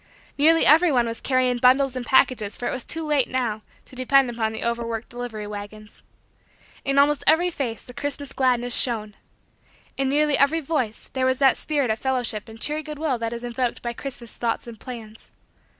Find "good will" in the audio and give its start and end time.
12.81-13.19